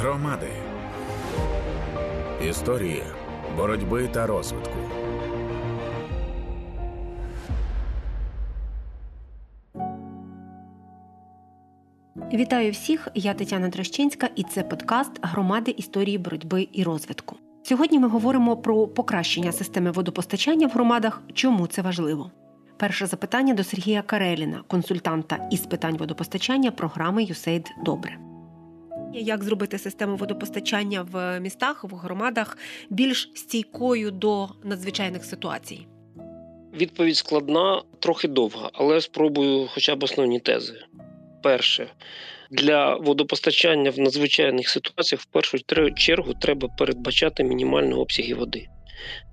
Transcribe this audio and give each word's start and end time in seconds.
Громади. 0.00 0.48
Історії 2.48 3.02
боротьби 3.56 4.08
та 4.08 4.26
розвитку. 4.26 4.76
Вітаю 12.32 12.72
всіх! 12.72 13.08
Я 13.14 13.34
Тетяна 13.34 13.70
Трощинська, 13.70 14.28
і 14.36 14.42
це 14.42 14.62
подкаст 14.62 15.12
Громади 15.22 15.74
історії 15.76 16.18
боротьби 16.18 16.68
і 16.72 16.82
розвитку. 16.82 17.36
Сьогодні 17.62 17.98
ми 17.98 18.08
говоримо 18.08 18.56
про 18.56 18.86
покращення 18.86 19.52
системи 19.52 19.90
водопостачання 19.90 20.66
в 20.66 20.70
громадах. 20.70 21.22
Чому 21.34 21.66
це 21.66 21.82
важливо? 21.82 22.30
Перше 22.76 23.06
запитання 23.06 23.54
до 23.54 23.64
Сергія 23.64 24.02
Кареліна, 24.02 24.62
консультанта 24.66 25.48
із 25.50 25.60
питань 25.60 25.96
водопостачання 25.96 26.70
програми 26.70 27.24
«ЮСЕЙД 27.24 27.66
Добре. 27.84 28.27
Як 29.14 29.44
зробити 29.44 29.78
систему 29.78 30.16
водопостачання 30.16 31.02
в 31.02 31.40
містах, 31.40 31.84
в 31.84 31.94
громадах 31.94 32.58
більш 32.90 33.30
стійкою 33.34 34.10
до 34.10 34.48
надзвичайних 34.64 35.24
ситуацій? 35.24 35.86
Відповідь 36.74 37.16
складна, 37.16 37.82
трохи 37.98 38.28
довга, 38.28 38.70
але 38.72 39.00
спробую 39.00 39.68
хоча 39.74 39.96
б 39.96 40.02
основні 40.02 40.40
тези. 40.40 40.74
Перше, 41.42 41.90
для 42.50 42.96
водопостачання 42.96 43.90
в 43.90 43.98
надзвичайних 43.98 44.68
ситуаціях 44.68 45.22
в 45.22 45.24
першу 45.24 45.58
чергу 45.96 46.34
треба 46.40 46.68
передбачати 46.78 47.44
мінімальні 47.44 47.94
обсяги 47.94 48.34
води. 48.34 48.68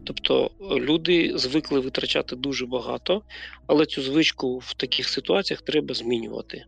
Тобто 0.05 0.51
люди 0.61 1.31
звикли 1.35 1.79
витрачати 1.79 2.35
дуже 2.35 2.65
багато, 2.65 3.21
але 3.67 3.85
цю 3.85 4.01
звичку 4.01 4.57
в 4.57 4.73
таких 4.73 5.09
ситуаціях 5.09 5.61
треба 5.61 5.93
змінювати. 5.93 6.65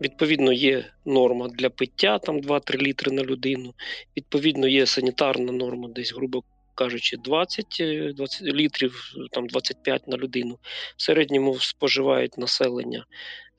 Відповідно, 0.00 0.52
є 0.52 0.84
норма 1.04 1.48
для 1.48 1.70
пиття, 1.70 2.18
там 2.18 2.40
2-3 2.40 2.82
літри 2.82 3.12
на 3.12 3.22
людину. 3.22 3.74
Відповідно, 4.16 4.68
є 4.68 4.86
санітарна 4.86 5.52
норма, 5.52 5.88
десь, 5.88 6.14
грубо 6.14 6.42
кажучи, 6.74 7.16
20 7.16 7.66
20 8.14 8.42
літрів, 8.42 9.12
там 9.32 9.46
25 9.46 10.08
на 10.08 10.16
людину. 10.16 10.58
В 10.96 11.02
середньому 11.02 11.58
споживають 11.58 12.38
населення 12.38 13.06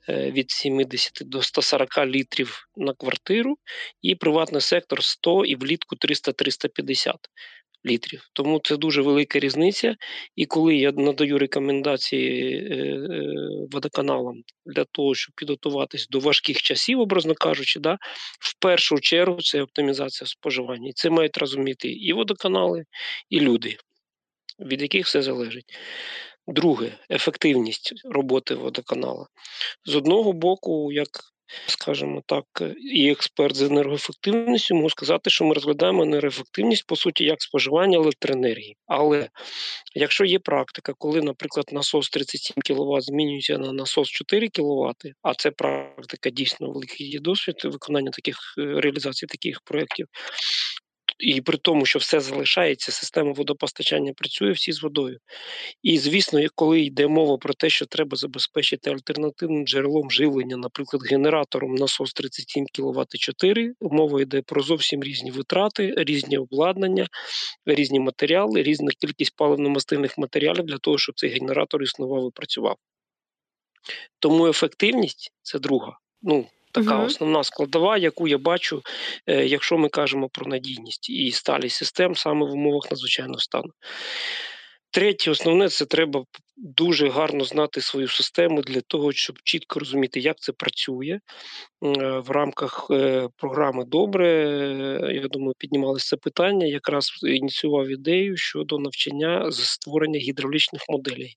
Е, 0.08 0.30
від 0.30 0.50
70 0.50 1.18
до 1.20 1.42
140 1.42 2.06
літрів 2.06 2.68
на 2.76 2.92
квартиру, 2.92 3.58
і 4.02 4.14
приватний 4.14 4.60
сектор 4.60 5.04
100 5.04 5.44
і 5.44 5.56
влітку 5.56 5.96
300-350 5.96 7.14
літрів. 7.86 8.30
Тому 8.32 8.60
це 8.64 8.76
дуже 8.76 9.02
велика 9.02 9.38
різниця. 9.38 9.96
І 10.36 10.46
коли 10.46 10.76
я 10.76 10.92
надаю 10.92 11.38
рекомендації 11.38 12.54
е, 12.54 12.74
е, 12.74 13.34
водоканалам 13.72 14.42
для 14.66 14.84
того, 14.84 15.14
щоб 15.14 15.34
підготуватись 15.36 16.08
до 16.08 16.20
важких 16.20 16.62
часів, 16.62 17.00
образно 17.00 17.34
кажучи, 17.34 17.80
да, 17.80 17.98
в 18.40 18.58
першу 18.58 19.00
чергу 19.00 19.38
це 19.40 19.62
оптимізація 19.62 20.28
споживання. 20.28 20.88
І 20.88 20.92
це 20.92 21.10
мають 21.10 21.36
розуміти 21.36 21.88
і 21.88 22.12
водоканали, 22.12 22.84
і 23.30 23.40
люди, 23.40 23.76
від 24.60 24.82
яких 24.82 25.06
все 25.06 25.22
залежить. 25.22 25.78
Друге 26.48 26.98
ефективність 27.10 27.92
роботи 28.04 28.54
водоканала. 28.54 29.26
З 29.84 29.96
одного 29.96 30.32
боку, 30.32 30.92
як 30.92 31.08
скажімо 31.66 32.22
так, 32.26 32.44
і 32.92 33.10
експерт 33.10 33.56
з 33.56 33.62
енергоефективністю 33.62 34.74
можу 34.74 34.90
сказати, 34.90 35.30
що 35.30 35.44
ми 35.44 35.54
розглядаємо 35.54 36.02
енергоефективність, 36.02 36.86
по 36.86 36.96
суті, 36.96 37.24
як 37.24 37.42
споживання 37.42 37.98
електроенергії. 37.98 38.76
Але 38.86 39.28
якщо 39.94 40.24
є 40.24 40.38
практика, 40.38 40.92
коли, 40.98 41.22
наприклад, 41.22 41.66
насос 41.72 42.10
37 42.10 42.54
кВт 42.62 43.02
змінюється 43.02 43.58
на 43.58 43.72
насос 43.72 44.08
4 44.08 44.48
кВт, 44.48 45.12
а 45.22 45.34
це 45.34 45.50
практика 45.50 46.30
дійсно 46.30 46.70
великий 46.70 47.18
досвід 47.18 47.56
виконання 47.64 48.10
таких 48.10 48.36
е, 48.58 48.80
реалізації 48.80 49.26
таких 49.28 49.60
проєктів, 49.64 50.06
і 51.18 51.40
при 51.40 51.58
тому, 51.58 51.86
що 51.86 51.98
все 51.98 52.20
залишається, 52.20 52.92
система 52.92 53.32
водопостачання 53.32 54.12
працює 54.12 54.50
всі 54.50 54.72
з 54.72 54.82
водою. 54.82 55.18
І 55.82 55.98
звісно, 55.98 56.40
коли 56.54 56.80
йде 56.80 57.06
мова 57.06 57.36
про 57.38 57.54
те, 57.54 57.70
що 57.70 57.86
треба 57.86 58.16
забезпечити 58.16 58.90
альтернативним 58.90 59.66
джерелом 59.66 60.10
живлення, 60.10 60.56
наприклад, 60.56 61.02
генератором 61.10 61.74
насос 61.74 62.12
37 62.12 62.66
кВт 62.66 63.18
4, 63.18 63.74
мова 63.80 64.22
йде 64.22 64.42
про 64.42 64.62
зовсім 64.62 65.02
різні 65.02 65.30
витрати, 65.30 65.94
різні 65.96 66.38
обладнання, 66.38 67.06
різні 67.66 68.00
матеріали, 68.00 68.62
різна 68.62 68.90
кількість 69.00 69.36
паливно-мастильних 69.38 70.14
матеріалів 70.18 70.64
для 70.64 70.78
того, 70.78 70.98
щоб 70.98 71.14
цей 71.18 71.30
генератор 71.30 71.82
існував 71.82 72.28
і 72.28 72.30
працював. 72.34 72.76
Тому 74.18 74.46
ефективність 74.46 75.32
це 75.42 75.58
друга. 75.58 75.98
Ну, 76.22 76.46
така 76.76 76.96
угу. 76.96 77.06
основна 77.06 77.44
складова, 77.44 77.96
яку 77.98 78.28
я 78.28 78.38
бачу, 78.38 78.82
е, 79.26 79.46
якщо 79.46 79.78
ми 79.78 79.88
кажемо 79.88 80.28
про 80.28 80.46
надійність 80.46 81.10
і 81.10 81.30
сталість 81.30 81.76
систем 81.76 82.14
саме 82.14 82.46
в 82.46 82.52
умовах 82.52 82.90
надзвичайного 82.90 83.38
стану. 83.38 83.70
Третє, 84.96 85.30
основне, 85.30 85.68
це 85.68 85.84
треба 85.84 86.24
дуже 86.56 87.08
гарно 87.08 87.44
знати 87.44 87.80
свою 87.80 88.08
систему 88.08 88.62
для 88.62 88.80
того, 88.80 89.12
щоб 89.12 89.38
чітко 89.44 89.78
розуміти, 89.78 90.20
як 90.20 90.38
це 90.38 90.52
працює 90.52 91.08
е, 91.08 91.20
в 92.18 92.30
рамках 92.30 92.86
е, 92.90 93.28
програми 93.36 93.84
Добре. 93.84 94.28
Я 95.14 95.28
думаю, 95.28 95.54
піднімалося 95.58 96.06
це 96.08 96.16
питання. 96.16 96.66
Якраз 96.66 97.10
ініціював 97.22 97.88
ідею 97.88 98.36
щодо 98.36 98.78
навчання 98.78 99.50
з 99.50 99.64
створення 99.64 100.18
гідравлічних 100.18 100.82
моделей. 100.88 101.34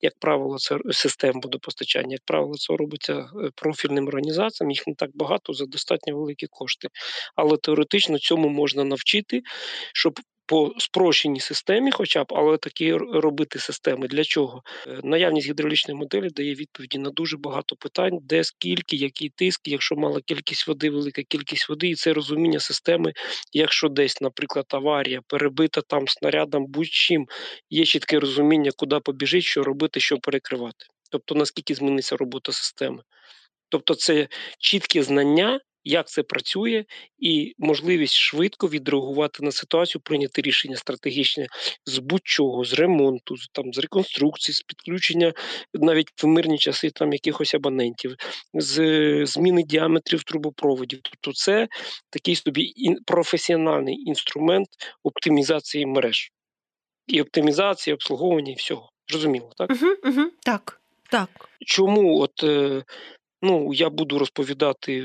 Як 0.00 0.12
правило, 0.18 0.58
це 0.58 0.78
систем 0.90 1.40
водопостачання, 1.42 2.12
як 2.12 2.22
правило, 2.24 2.54
це 2.54 2.76
робиться 2.76 3.14
е, 3.14 3.50
профільним 3.54 4.06
організаціям. 4.06 4.70
Їх 4.70 4.86
не 4.86 4.94
так 4.94 5.10
багато 5.14 5.52
за 5.52 5.66
достатньо 5.66 6.16
великі 6.16 6.46
кошти. 6.50 6.88
Але 7.36 7.56
теоретично 7.56 8.18
цьому 8.18 8.48
можна 8.48 8.84
навчити, 8.84 9.42
щоб 9.94 10.20
по 10.52 10.72
спрощеній 10.78 11.40
системі, 11.40 11.90
хоча 11.90 12.24
б, 12.24 12.26
але 12.30 12.56
такі 12.56 12.92
робити 12.94 13.58
системи. 13.58 14.08
Для 14.08 14.24
чого? 14.24 14.62
Е, 14.86 15.00
наявність 15.04 15.48
гідравлічної 15.48 15.98
моделі 15.98 16.28
дає 16.28 16.54
відповіді 16.54 16.98
на 16.98 17.10
дуже 17.10 17.36
багато 17.36 17.76
питань, 17.76 18.18
де 18.22 18.44
скільки, 18.44 18.96
який 18.96 19.28
тиск, 19.28 19.60
якщо 19.64 19.96
мала 19.96 20.20
кількість 20.20 20.68
води, 20.68 20.90
велика 20.90 21.22
кількість 21.22 21.68
води, 21.68 21.88
і 21.88 21.94
це 21.94 22.12
розуміння 22.12 22.60
системи, 22.60 23.12
якщо 23.52 23.88
десь, 23.88 24.20
наприклад, 24.20 24.66
аварія 24.68 25.20
перебита 25.26 25.80
там 25.80 26.08
снарядом, 26.08 26.66
будь-чим 26.66 27.26
є 27.70 27.84
чітке 27.84 28.20
розуміння, 28.20 28.70
куди 28.76 29.00
побіжить, 29.00 29.44
що 29.44 29.62
робити, 29.62 30.00
що 30.00 30.18
перекривати. 30.18 30.86
Тобто 31.10 31.34
наскільки 31.34 31.74
зміниться 31.74 32.16
робота 32.16 32.52
системи. 32.52 33.02
Тобто, 33.68 33.94
це 33.94 34.28
чіткі 34.58 35.02
знання, 35.02 35.60
як 35.84 36.08
це 36.08 36.22
працює, 36.22 36.84
і 37.18 37.54
можливість 37.58 38.14
швидко 38.14 38.68
відреагувати 38.68 39.44
на 39.44 39.52
ситуацію, 39.52 40.02
прийняти 40.04 40.42
рішення 40.42 40.76
стратегічне 40.76 41.46
з 41.86 41.98
будь-чого, 41.98 42.64
з 42.64 42.74
ремонту, 42.74 43.36
з 43.36 43.48
там 43.52 43.72
з 43.72 43.78
реконструкції, 43.78 44.54
з 44.54 44.62
підключення 44.62 45.32
навіть 45.74 46.08
в 46.22 46.26
мирні 46.26 46.58
часи 46.58 46.90
там 46.90 47.12
якихось 47.12 47.54
абонентів, 47.54 48.16
з 48.54 49.26
зміни 49.26 49.62
діаметрів 49.62 50.22
трубопроводів. 50.22 51.00
Тобто, 51.02 51.32
це 51.32 51.68
такий 52.10 52.36
собі 52.36 52.74
професіональний 53.06 53.94
інструмент 53.94 54.68
оптимізації 55.02 55.86
мереж 55.86 56.32
і 57.06 57.22
оптимізації, 57.22 57.94
обслуговування 57.94 58.52
і 58.52 58.54
всього. 58.56 58.88
Зрозуміло, 59.10 59.50
так? 59.56 59.70
Угу, 59.70 59.92
угу, 60.04 60.30
Так. 60.44 60.80
Так. 61.10 61.28
Чому 61.66 62.20
от 62.20 62.44
е, 62.44 62.84
Ну, 63.44 63.72
я 63.74 63.90
буду 63.90 64.18
розповідати 64.18 65.02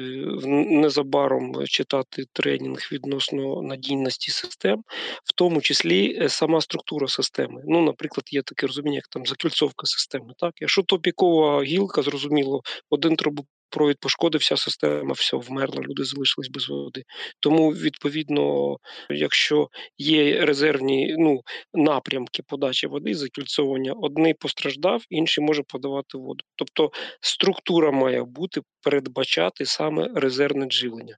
незабаром 0.70 1.66
читати 1.66 2.24
тренінг 2.34 2.90
відносно 2.92 3.62
надійності 3.62 4.32
систем, 4.32 4.84
в 5.24 5.34
тому 5.36 5.62
числі 5.62 6.20
е, 6.22 6.30
сама 6.30 6.62
структура 6.62 7.08
системи. 7.08 7.62
Ну, 7.66 7.82
наприклад, 7.82 8.26
є 8.32 8.42
таке 8.42 8.68
розуміння, 8.68 8.96
як 8.96 9.08
там 9.08 9.26
закільцовка 9.26 9.86
системи. 9.88 10.34
Так, 10.38 10.54
якщо 10.62 10.84
топікова 10.84 11.64
гілка, 11.64 12.02
зрозуміло, 12.02 12.62
один 12.90 13.16
трубу 13.16 13.46
провід 13.70 14.00
пошкодився, 14.00 14.58
система 14.58 15.14
все 15.14 15.38
вмерла, 15.38 15.82
люди 15.82 16.04
залишились 16.04 16.50
без 16.50 16.70
води. 16.70 17.04
Тому, 17.40 17.70
відповідно, 17.70 18.78
якщо 19.10 19.70
є 19.98 20.46
резервні 20.46 21.16
ну, 21.18 21.42
напрямки 21.74 22.44
подачі 22.48 22.88
води, 22.88 23.16
закільцовування, 23.16 23.94
одний 23.94 24.34
постраждав, 24.34 25.04
інший 25.10 25.44
може 25.44 25.64
подавати 25.68 26.18
воду. 26.18 26.44
Тобто 26.56 26.92
структура 27.22 27.92
має 27.92 28.24
бути 28.24 28.62
передбачати 28.82 29.66
саме 29.66 30.10
резервне 30.16 30.68
живлення. 30.70 31.18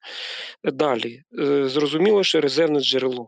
Далі, 0.63 1.21
е, 1.39 1.69
зрозуміло, 1.69 2.23
що 2.23 2.41
резервне 2.41 2.79
джерело 2.79 3.27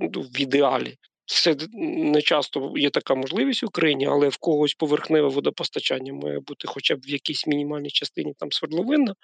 ну, 0.00 0.20
в 0.20 0.40
ідеалі. 0.40 0.96
Це 1.30 1.56
не 1.74 2.22
часто 2.22 2.72
є 2.76 2.90
така 2.90 3.14
можливість 3.14 3.62
в 3.62 3.66
Україні, 3.66 4.06
але 4.06 4.28
в 4.28 4.36
когось 4.36 4.74
поверхневе 4.74 5.28
водопостачання 5.28 6.12
має 6.12 6.40
бути 6.40 6.68
хоча 6.68 6.96
б 6.96 7.00
в 7.00 7.10
якійсь 7.10 7.46
мінімальній 7.46 7.90
частині 7.90 8.34
там 8.38 8.52
свердловина. 8.52 9.14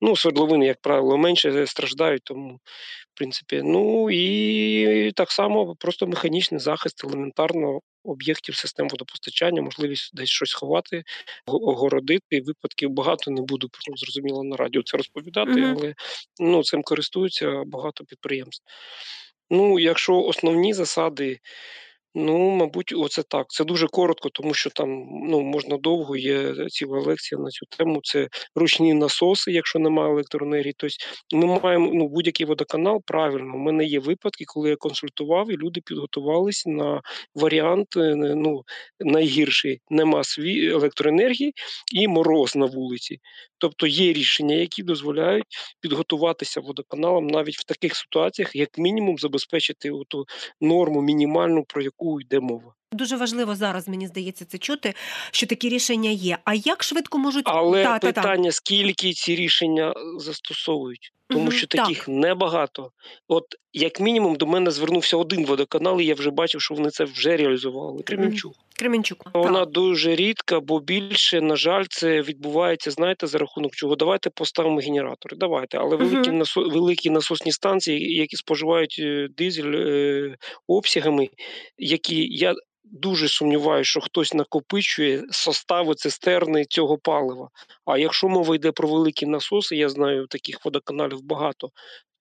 Ну, 0.00 0.16
свердловини, 0.16 0.66
як 0.66 0.80
правило, 0.80 1.18
менше 1.18 1.66
страждають, 1.66 2.22
тому 2.24 2.54
в 3.14 3.18
принципі. 3.18 3.62
Ну 3.64 4.10
і 4.10 5.12
так 5.12 5.30
само 5.30 5.76
просто 5.76 6.06
механічний 6.06 6.60
захист 6.60 7.04
елементарно 7.04 7.80
об'єктів 8.04 8.54
систем 8.54 8.88
водопостачання, 8.88 9.62
можливість 9.62 10.10
десь 10.14 10.28
щось 10.28 10.54
ховати, 10.54 11.04
огородити. 11.46 12.40
Випадків 12.40 12.90
багато 12.90 13.30
не 13.30 13.42
буду 13.42 13.68
зрозуміло 13.96 14.44
на 14.44 14.56
радіо 14.56 14.82
це 14.82 14.96
розповідати, 14.96 15.50
mm-hmm. 15.50 15.76
але 15.78 15.94
ну, 16.40 16.62
цим 16.62 16.82
користуються 16.82 17.62
багато 17.66 18.04
підприємств. 18.04 18.64
Ну, 19.50 19.78
якщо 19.78 20.22
основні 20.22 20.74
засади 20.74 21.40
Ну, 22.14 22.50
мабуть, 22.50 22.92
оце 22.96 23.22
так. 23.22 23.46
Це 23.48 23.64
дуже 23.64 23.86
коротко, 23.86 24.28
тому 24.28 24.54
що 24.54 24.70
там 24.70 24.88
ну, 25.28 25.40
можна 25.40 25.76
довго, 25.76 26.16
є 26.16 26.54
ціла 26.68 27.00
лекція 27.00 27.40
на 27.40 27.50
цю 27.50 27.66
тему. 27.66 28.00
Це 28.02 28.28
ручні 28.54 28.94
насоси, 28.94 29.52
якщо 29.52 29.78
немає 29.78 30.12
електроенергії. 30.12 30.74
Тобто 30.76 30.96
ми 31.32 31.60
маємо 31.60 31.90
ну, 31.94 32.08
будь-який 32.08 32.46
водоканал. 32.46 33.02
Правильно, 33.06 33.54
У 33.54 33.58
мене 33.58 33.84
є 33.84 34.00
випадки, 34.00 34.44
коли 34.46 34.70
я 34.70 34.76
консультував, 34.76 35.50
і 35.50 35.56
люди 35.56 35.80
підготувалися 35.84 36.70
на 36.70 37.00
варіант 37.34 37.96
е, 37.96 38.14
ну, 38.16 38.62
найгірший 39.00 39.80
нема 39.90 40.24
сві 40.24 40.66
електроенергії 40.66 41.52
і 41.94 42.08
мороз 42.08 42.56
на 42.56 42.66
вулиці. 42.66 43.18
Тобто 43.58 43.86
є 43.86 44.12
рішення, 44.12 44.54
які 44.54 44.82
дозволяють 44.82 45.44
підготуватися 45.80 46.60
водоканалам 46.60 47.26
навіть 47.26 47.56
в 47.56 47.64
таких 47.64 47.96
ситуаціях, 47.96 48.56
як 48.56 48.78
мінімум, 48.78 49.18
забезпечити 49.18 49.90
ту 50.08 50.24
норму 50.60 51.02
мінімальну, 51.02 51.64
про 51.68 51.82
яку 51.82 51.99
яку 52.00 52.20
йде 52.20 52.40
мова. 52.40 52.74
Дуже 52.92 53.16
важливо 53.16 53.54
зараз, 53.54 53.88
мені 53.88 54.06
здається, 54.06 54.44
це 54.44 54.58
чути, 54.58 54.94
що 55.30 55.46
такі 55.46 55.68
рішення 55.68 56.10
є. 56.10 56.38
А 56.44 56.54
як 56.54 56.82
швидко 56.82 57.18
можуть 57.18 57.44
але 57.46 57.84
та, 57.84 57.98
питання, 57.98 58.36
та, 58.36 58.48
та. 58.48 58.52
скільки 58.52 59.12
ці 59.12 59.36
рішення 59.36 59.94
застосовують? 60.18 61.12
тому 61.28 61.42
угу, 61.42 61.52
що 61.52 61.66
таких 61.66 61.98
так. 61.98 62.08
небагато. 62.08 62.90
От 63.28 63.44
як 63.72 64.00
мінімум 64.00 64.36
до 64.36 64.46
мене 64.46 64.70
звернувся 64.70 65.16
один 65.16 65.46
водоканал, 65.46 66.00
і 66.00 66.04
я 66.04 66.14
вже 66.14 66.30
бачив, 66.30 66.60
що 66.60 66.74
вони 66.74 66.90
це 66.90 67.04
вже 67.04 67.36
реалізували. 67.36 68.02
Кременчук. 68.02 68.54
Кременчук. 68.80 69.24
Вона 69.34 69.60
так. 69.60 69.70
дуже 69.70 70.14
рідка, 70.16 70.60
бо 70.60 70.80
більше, 70.80 71.40
на 71.40 71.56
жаль, 71.56 71.84
це 71.88 72.22
відбувається. 72.22 72.90
Знаєте, 72.90 73.26
за 73.26 73.38
рахунок 73.38 73.74
чого? 73.74 73.96
Давайте 73.96 74.30
поставимо 74.30 74.80
генератори. 74.80 75.36
Давайте, 75.36 75.78
але 75.78 75.96
великі 75.96 76.30
насо... 76.30 76.68
великі 76.68 77.10
насосні 77.10 77.52
станції, 77.52 78.16
які 78.16 78.36
споживають 78.36 78.96
е, 78.98 79.28
дизель 79.36 79.72
е... 79.74 80.36
обсягами, 80.66 81.28
які 81.78 82.26
я 82.30 82.54
дуже 82.84 83.28
сумніваюся, 83.28 83.90
що 83.90 84.00
хтось 84.00 84.34
накопичує 84.34 85.22
состави 85.30 85.94
цистерни 85.94 86.64
цього 86.64 86.98
палива. 86.98 87.48
А 87.84 87.98
якщо 87.98 88.28
мова 88.28 88.54
йде 88.54 88.72
про 88.72 88.88
великі 88.88 89.26
насоси, 89.26 89.76
я 89.76 89.88
знаю 89.88 90.26
таких 90.26 90.64
водоканалів 90.64 91.22
багато. 91.22 91.68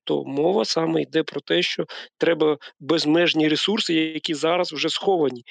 То 0.03 0.23
мова 0.25 0.65
саме 0.65 1.01
йде 1.01 1.23
про 1.23 1.41
те, 1.41 1.61
що 1.61 1.85
треба 2.17 2.57
безмежні 2.79 3.47
ресурси, 3.47 3.93
які 3.93 4.33
зараз 4.33 4.73
вже 4.73 4.89
сховані. 4.89 5.43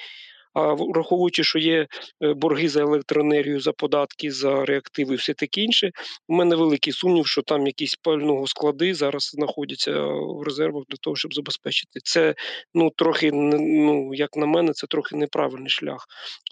А 0.53 0.73
враховуючи, 0.73 1.43
що 1.43 1.59
є 1.59 1.87
е, 2.23 2.33
борги 2.33 2.69
за 2.69 2.81
електроенергію, 2.81 3.59
за 3.59 3.71
податки, 3.71 4.31
за 4.31 4.65
реактиви, 4.65 5.15
все 5.15 5.33
таке 5.33 5.61
інше, 5.61 5.91
у 6.27 6.35
мене 6.35 6.55
великий 6.55 6.93
сумнів, 6.93 7.27
що 7.27 7.41
там 7.41 7.67
якісь 7.67 7.95
пального 7.95 8.47
склади 8.47 8.93
зараз 8.93 9.23
знаходяться 9.33 10.01
в 10.01 10.43
резервах 10.43 10.83
для 10.89 10.97
того, 11.01 11.15
щоб 11.15 11.33
забезпечити. 11.33 11.99
Це 12.03 12.35
ну 12.73 12.89
трохи 12.95 13.31
ну 13.31 14.13
як 14.13 14.37
на 14.37 14.45
мене, 14.45 14.73
це 14.73 14.87
трохи 14.87 15.15
неправильний 15.15 15.69
шлях. 15.69 16.07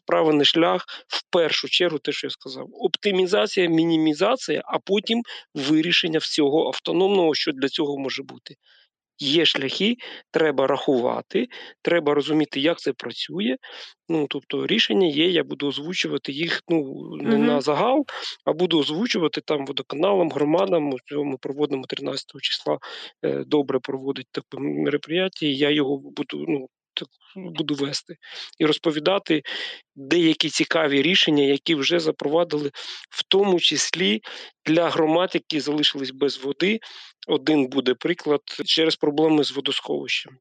Правильний 0.05 0.45
шлях 0.45 0.85
в 1.07 1.23
першу 1.29 1.69
чергу, 1.69 1.99
те, 1.99 2.11
що 2.11 2.27
я 2.27 2.31
сказав, 2.31 2.67
оптимізація, 2.73 3.69
мінімізація, 3.69 4.61
а 4.65 4.79
потім 4.79 5.21
вирішення 5.53 6.19
всього 6.19 6.67
автономного, 6.67 7.35
що 7.35 7.51
для 7.51 7.69
цього 7.69 7.97
може 7.97 8.23
бути. 8.23 8.55
Є 9.19 9.45
шляхи, 9.45 9.95
треба 10.31 10.67
рахувати, 10.67 11.47
треба 11.81 12.13
розуміти, 12.13 12.59
як 12.59 12.79
це 12.79 12.93
працює. 12.93 13.55
Ну 14.09 14.27
тобто 14.29 14.67
рішення 14.67 15.07
є. 15.07 15.29
Я 15.29 15.43
буду 15.43 15.67
озвучувати 15.67 16.31
їх 16.31 16.61
ну 16.69 16.79
не 17.21 17.35
угу. 17.35 17.43
на 17.43 17.61
загал, 17.61 18.05
а 18.45 18.53
буду 18.53 18.79
озвучувати 18.79 19.41
там 19.41 19.65
водоканалам, 19.65 20.29
громадам. 20.29 20.93
Ми 21.11 21.37
проводимо 21.41 21.83
13 21.87 22.25
числа 22.41 22.77
е, 23.23 23.43
добре 23.47 23.79
проводить 23.79 24.27
таке 24.31 24.57
мероприятие, 24.59 25.51
Я 25.51 25.69
його 25.69 25.97
буду 25.97 26.45
ну 26.47 26.67
буду 27.35 27.75
вести 27.75 28.17
і 28.59 28.65
розповідати 28.65 29.43
деякі 29.95 30.49
цікаві 30.49 31.01
рішення, 31.01 31.43
які 31.43 31.75
вже 31.75 31.99
запровадили, 31.99 32.71
в 33.09 33.23
тому 33.27 33.59
числі 33.59 34.21
для 34.65 34.89
громад, 34.89 35.31
які 35.33 35.59
залишились 35.59 36.11
без 36.11 36.37
води. 36.37 36.79
Один 37.27 37.67
буде 37.67 37.93
приклад 37.93 38.41
через 38.65 38.95
проблеми 38.95 39.43
з 39.43 39.51
водосховищем. 39.51 40.37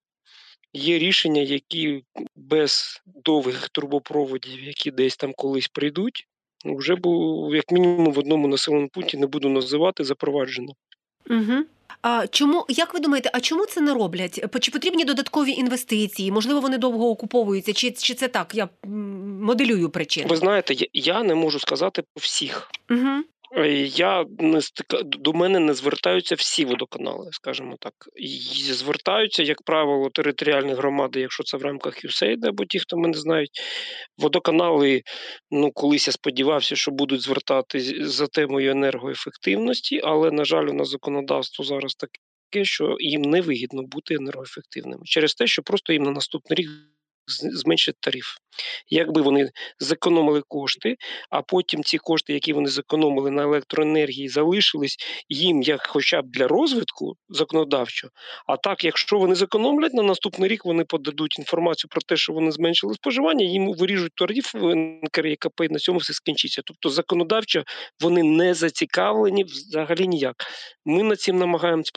Є 0.72 0.98
рішення, 0.98 1.42
які 1.42 2.04
без 2.36 3.02
довгих 3.06 3.68
трубопроводів, 3.68 4.62
які 4.62 4.90
десь 4.90 5.16
там 5.16 5.32
колись 5.36 5.68
прийдуть, 5.68 6.26
вже 6.64 6.94
був 6.94 7.54
як 7.54 7.72
мінімум 7.72 8.12
в 8.12 8.18
одному 8.18 8.48
населеному 8.48 8.88
пункті 8.88 9.16
не 9.16 9.26
буду 9.26 9.48
називати 9.48 10.04
запроваджено. 10.04 10.72
Угу. 11.30 11.64
А 12.02 12.26
чому 12.26 12.64
як 12.68 12.94
ви 12.94 13.00
думаєте, 13.00 13.30
а 13.32 13.40
чому 13.40 13.66
це 13.66 13.80
не 13.80 13.94
роблять? 13.94 14.44
Чи 14.60 14.70
потрібні 14.70 15.04
додаткові 15.04 15.50
інвестиції? 15.50 16.32
Можливо, 16.32 16.60
вони 16.60 16.78
довго 16.78 17.10
окуповуються, 17.10 17.72
чи 17.72 17.90
чи 17.90 18.14
це 18.14 18.28
так? 18.28 18.54
Я 18.54 18.68
моделюю 19.40 19.90
причину. 19.90 20.28
Ви 20.28 20.36
знаєте, 20.36 20.74
я 20.92 21.22
не 21.22 21.34
можу 21.34 21.58
сказати 21.60 22.02
по 22.02 22.20
всіх. 22.20 22.70
Угу. 22.90 23.22
Я 23.94 24.24
не 24.38 24.62
стика 24.62 25.02
до 25.02 25.32
мене 25.32 25.58
не 25.58 25.74
звертаються 25.74 26.34
всі 26.34 26.64
водоканали, 26.64 27.28
скажімо 27.32 27.76
так. 27.80 27.94
І 28.16 28.28
звертаються, 28.72 29.42
як 29.42 29.62
правило, 29.62 30.10
територіальні 30.10 30.74
громади, 30.74 31.20
якщо 31.20 31.44
це 31.44 31.56
в 31.56 31.62
рамках 31.62 32.04
USAID, 32.04 32.46
або 32.48 32.64
ті, 32.64 32.78
хто 32.78 32.96
мене 32.96 33.18
знають. 33.18 33.60
Водоканали, 34.18 35.02
ну 35.50 35.70
колись 35.72 36.06
я 36.06 36.12
сподівався, 36.12 36.76
що 36.76 36.90
будуть 36.90 37.20
звертатись 37.20 37.94
за 38.00 38.26
темою 38.26 38.70
енергоефективності, 38.70 40.00
але, 40.04 40.30
на 40.30 40.44
жаль, 40.44 40.66
у 40.66 40.72
нас 40.72 40.88
законодавство 40.88 41.64
зараз 41.64 41.94
таке, 41.94 42.64
що 42.64 42.96
їм 43.00 43.22
не 43.22 43.40
вигідно 43.40 43.82
бути 43.82 44.14
енергоефективними 44.14 45.02
через 45.04 45.34
те, 45.34 45.46
що 45.46 45.62
просто 45.62 45.92
їм 45.92 46.02
на 46.02 46.10
наступний 46.10 46.56
рік 46.56 46.68
зменшити 47.28 47.98
тариф. 48.00 48.26
Якби 48.88 49.22
вони 49.22 49.50
зекономили 49.80 50.42
кошти, 50.48 50.96
а 51.30 51.42
потім 51.42 51.84
ці 51.84 51.98
кошти, 51.98 52.32
які 52.32 52.52
вони 52.52 52.68
зекономили 52.68 53.30
на 53.30 53.42
електроенергії, 53.42 54.28
залишились 54.28 54.96
їм 55.28 55.62
як 55.62 55.86
хоча 55.86 56.22
б 56.22 56.30
для 56.30 56.48
розвитку 56.48 57.16
законодавчо. 57.28 58.08
А 58.46 58.56
так, 58.56 58.84
якщо 58.84 59.18
вони 59.18 59.34
зекономлять 59.34 59.94
на 59.94 60.02
наступний 60.02 60.48
рік, 60.48 60.64
вони 60.64 60.84
подадуть 60.84 61.38
інформацію 61.38 61.88
про 61.90 62.00
те, 62.00 62.16
що 62.16 62.32
вони 62.32 62.50
зменшили 62.50 62.94
споживання, 62.94 63.44
їм 63.44 63.72
виріжуть 63.72 64.14
тариф 64.14 64.54
НКРЄКП, 65.02 65.60
і 65.60 65.68
на 65.68 65.78
цьому 65.78 65.98
все 65.98 66.12
скінчиться. 66.12 66.62
Тобто 66.64 66.88
законодавчо 66.88 67.64
вони 68.00 68.22
не 68.22 68.54
зацікавлені 68.54 69.44
взагалі 69.44 70.08
ніяк. 70.08 70.36
Ми 70.84 71.02
над 71.02 71.20
цим 71.20 71.38
намагаємося 71.38 71.90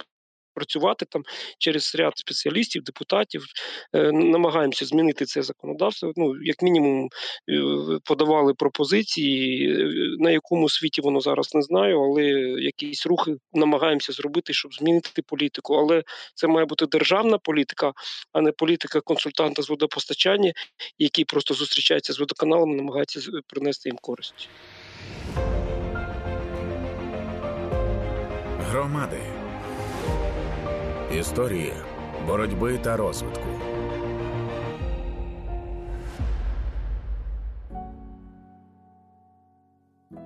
працювати 0.59 1.05
там 1.09 1.23
через 1.57 1.95
ряд 1.95 2.13
спеціалістів, 2.15 2.83
депутатів. 2.83 3.45
Е, 3.93 4.11
намагаємося 4.11 4.85
змінити 4.85 5.25
це 5.25 5.41
законодавство. 5.41 6.13
Ну, 6.15 6.33
як 6.43 6.61
мінімум, 6.61 7.09
е, 7.49 7.61
подавали 8.03 8.53
пропозиції, 8.53 9.71
е, 9.71 9.87
на 10.19 10.31
якому 10.31 10.69
світі 10.69 11.01
воно 11.01 11.21
зараз 11.21 11.55
не 11.55 11.61
знаю, 11.61 12.01
але 12.01 12.23
якісь 12.61 13.05
рухи 13.05 13.35
намагаємося 13.53 14.13
зробити, 14.13 14.53
щоб 14.53 14.73
змінити 14.73 15.21
політику. 15.21 15.75
Але 15.75 16.03
це 16.35 16.47
має 16.47 16.65
бути 16.65 16.85
державна 16.85 17.37
політика, 17.37 17.93
а 18.33 18.41
не 18.41 18.51
політика 18.51 19.01
консультанта 19.01 19.61
з 19.61 19.69
водопостачання, 19.69 20.53
який 20.97 21.25
просто 21.25 21.53
зустрічається 21.53 22.13
з 22.13 22.19
водоканалами, 22.19 22.75
намагається 22.75 23.19
принести 23.47 23.89
їм 23.89 23.97
користь. 24.01 24.49
Громади 28.71 29.38
Історії 31.17 31.73
боротьби 32.27 32.77
та 32.77 32.97
розвитку. 32.97 33.47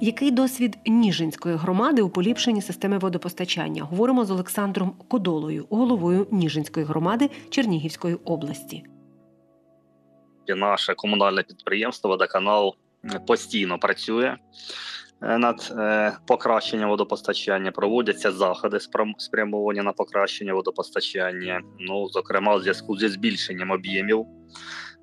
Який 0.02 0.32
досвід 0.32 0.78
Ніжинської 0.86 1.56
громади 1.56 2.02
у 2.02 2.10
поліпшенні 2.10 2.62
системи 2.62 2.98
водопостачання? 2.98 3.84
Говоримо 3.84 4.26
з 4.26 4.32
Олександром 4.32 4.92
Кодолою, 5.08 5.66
головою 5.70 6.28
Ніжинської 6.32 6.86
громади 6.86 7.30
Чернігівської 7.50 8.16
області. 8.16 8.84
Наше 10.48 10.94
комунальне 10.94 11.44
підприємство 11.44 12.10
Водоканал 12.10 12.76
постійно 13.28 13.80
працює. 13.80 14.36
Е, 15.26 15.38
над 15.38 15.74
е, 15.78 16.14
покращенням 16.28 16.90
водопостачання 16.90 17.72
проводяться 17.72 18.32
заходи 18.32 18.80
спрямовані 19.18 19.82
на 19.82 19.92
покращення 19.92 20.54
водопостачання. 20.54 21.62
Ну, 21.80 22.08
зокрема, 22.08 22.56
у 22.56 22.60
зв'язку 22.60 22.98
зі 22.98 23.08
збільшенням 23.08 23.72
об'ємів 23.72 24.26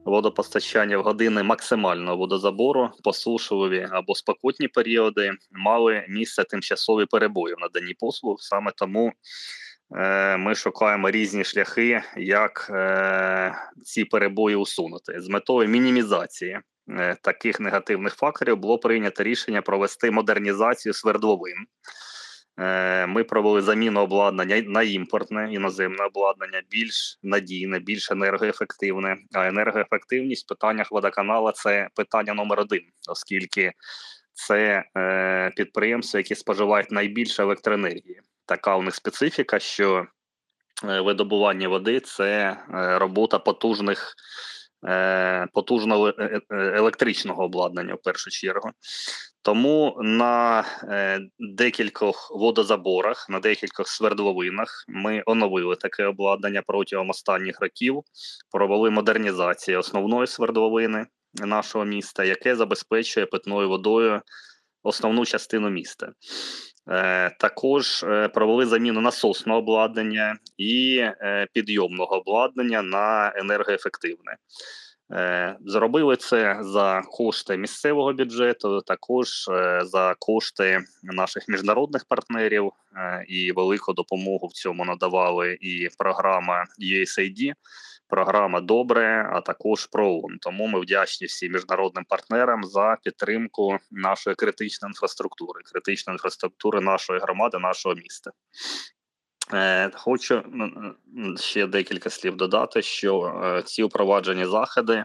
водопостачання 0.05 0.99
в 0.99 1.03
години 1.03 1.43
максимального 1.43 2.17
водозабору, 2.17 2.91
посушливі 3.05 3.89
або 3.91 4.15
спокутні 4.15 4.69
періоди 4.69 5.33
мали 5.51 6.05
місце 6.09 6.45
тимчасові 6.45 7.07
перебої 7.07 7.55
в 7.55 7.59
наданні 7.59 7.95
послуг. 7.95 8.37
Саме 8.41 8.73
тому 8.77 9.13
е, 9.97 10.37
ми 10.37 10.55
шукаємо 10.55 11.11
різні 11.11 11.45
шляхи, 11.45 12.03
як 12.17 12.71
ці 13.85 14.05
перебої 14.05 14.57
усунути 14.57 15.21
з 15.21 15.29
метою 15.29 15.69
мінімізації 15.69 16.61
таких 17.23 17.61
негативних 17.61 18.15
факторів 18.15 18.57
було 18.57 18.79
прийнято 18.79 19.23
рішення 19.23 19.63
провести 19.63 20.11
модернізацію 20.11 20.93
свердловин. 20.95 21.67
Е, 22.61 23.07
ми 23.07 23.25
провели 23.25 23.63
заміну 23.63 24.01
обладнання 24.01 24.63
на 24.67 24.83
імпортне 24.83 25.53
іноземне 25.53 26.05
обладнання, 26.05 26.63
більш 26.71 27.19
надійне, 27.23 27.79
більш 27.79 28.11
енергоефективне. 28.11 29.17
А 29.35 29.47
енергоефективність 29.47 30.45
в 30.45 30.49
питаннях 30.49 30.93
водоканала 30.93 31.53
це 31.53 31.89
питання 31.95 32.35
номер 32.35 32.61
один, 32.61 32.83
оскільки 33.09 33.73
це 34.33 34.85
е, 34.97 35.51
підприємства, 35.57 36.21
які 36.21 36.35
споживають 36.35 36.91
найбільше 36.91 37.43
електроенергії. 37.43 38.21
Така 38.47 38.77
у 38.77 38.83
них 38.83 38.95
специфіка, 38.95 39.59
що 39.59 40.07
е, 40.85 41.01
видобування 41.01 41.69
води 41.69 42.01
це 42.01 42.57
е, 42.75 42.99
робота 42.99 43.39
потужних 43.39 44.15
Е, 44.15 44.60
потужного 45.53 46.09
е, 46.09 46.41
е, 46.51 46.57
електричного 46.57 47.45
обладнання 47.45 47.95
в 47.95 48.03
першу 48.03 48.31
чергу. 48.31 48.71
Тому 49.43 49.99
на 50.01 50.65
декількох 51.39 52.33
водозаборах, 52.35 53.27
на 53.29 53.41
декількох 53.41 53.89
свердловинах 53.89 54.85
ми 54.89 55.23
оновили 55.27 55.77
таке 55.77 56.05
обладнання 56.05 56.63
протягом 56.67 57.11
останніх 57.11 57.61
років, 57.61 58.03
провели 58.51 58.91
модернізацію 58.91 59.79
основної 59.79 60.27
свердловини 60.27 61.07
нашого 61.35 61.85
міста, 61.85 62.25
яке 62.25 62.57
забезпечує 62.57 63.27
питною 63.27 63.69
водою 63.69 64.23
основну 64.83 65.25
частину 65.25 65.71
міста. 65.71 66.13
Е, 66.91 67.31
також 67.39 68.03
е, 68.03 68.29
провели 68.29 68.67
заміну 68.67 69.01
насосного 69.01 69.59
обладнання 69.59 70.37
і 70.57 70.97
е, 70.99 71.47
підйомного 71.53 72.17
обладнання 72.17 72.83
на 72.83 73.33
енергоефективне. 73.37 74.37
Зробили 75.61 76.17
це 76.17 76.59
за 76.61 77.03
кошти 77.11 77.57
місцевого 77.57 78.13
бюджету, 78.13 78.81
також 78.81 79.29
за 79.83 80.15
кошти 80.19 80.81
наших 81.03 81.49
міжнародних 81.49 82.05
партнерів 82.05 82.73
і 83.29 83.53
велику 83.53 83.93
допомогу 83.93 84.47
в 84.47 84.53
цьому 84.53 84.85
надавали 84.85 85.59
і 85.61 85.89
програма 85.99 86.65
USAID, 86.83 87.53
програма 88.11 88.61
добре, 88.61 89.31
а 89.33 89.41
також 89.41 89.87
ПРООН. 89.87 90.39
Тому 90.41 90.67
ми 90.67 90.81
вдячні 90.81 91.27
всім 91.27 91.53
міжнародним 91.53 92.05
партнерам 92.09 92.65
за 92.65 92.97
підтримку 93.03 93.77
нашої 93.91 94.37
критичної 94.37 94.91
інфраструктури, 94.91 95.63
критичної 95.73 96.15
інфраструктури 96.15 96.81
нашої 96.81 97.21
громади, 97.21 97.59
нашого 97.59 97.95
міста. 97.95 98.31
Е, 99.55 99.91
хочу 99.95 100.43
ще 101.41 101.67
декілька 101.67 102.11
слів 102.11 102.37
додати, 102.37 102.83
що 102.83 103.43
е, 103.45 103.63
ці 103.63 103.83
упроваджені 103.83 104.47
заходи 104.47 105.05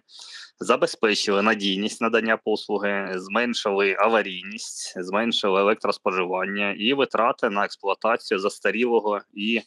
забезпечили 0.59 1.41
надійність 1.41 2.01
надання 2.01 2.37
послуги, 2.37 3.11
зменшили 3.15 3.95
аварійність, 3.99 4.93
зменшили 5.03 5.61
електроспоживання 5.61 6.75
і 6.79 6.93
витрати 6.93 7.49
на 7.49 7.65
експлуатацію 7.65 8.39
застарілого 8.39 9.21
і 9.33 9.61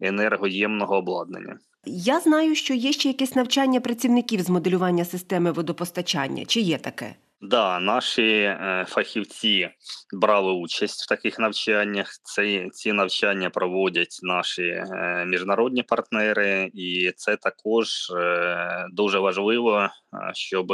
енергоємного 0.00 0.96
обладнання. 0.96 1.58
Я 1.86 2.20
знаю, 2.20 2.54
що 2.54 2.74
є 2.74 2.92
ще 2.92 3.08
якесь 3.08 3.34
навчання 3.34 3.80
працівників 3.80 4.40
з 4.40 4.50
моделювання 4.50 5.04
системи 5.04 5.52
водопостачання. 5.52 6.44
Чи 6.44 6.60
є 6.60 6.78
таке? 6.78 7.14
Да, 7.40 7.80
наші 7.80 8.22
е, 8.22 8.86
фахівці 8.88 9.70
брали 10.12 10.52
участь 10.52 11.04
в 11.04 11.08
таких 11.08 11.38
навчаннях. 11.38 12.08
Ці 12.22 12.68
ці 12.72 12.92
навчання 12.92 13.50
проводять 13.50 14.18
наші 14.22 14.62
е, 14.62 15.24
міжнародні 15.26 15.82
партнери, 15.82 16.70
і 16.74 17.12
це 17.16 17.36
також 17.36 18.10
е, 18.10 18.86
дуже 18.92 19.18
важливо, 19.18 19.88
щоб 20.34 20.72